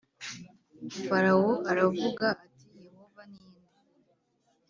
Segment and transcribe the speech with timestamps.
[1.05, 3.65] Farawo aravuga ati Yehova ni nde